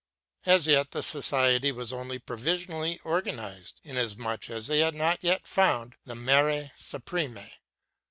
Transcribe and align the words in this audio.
As 0.47 0.65
yet 0.65 0.89
the 0.89 1.03
society 1.03 1.71
was 1.71 1.93
only 1.93 2.17
provisionally 2.17 2.99
organized, 3.03 3.79
inasmuch 3.83 4.49
as 4.49 4.65
they 4.65 4.79
had 4.79 4.95
not 4.95 5.19
yet 5.21 5.45
found 5.45 5.93
the 6.05 6.15
Mère 6.15 6.71
Suprême. 6.75 7.51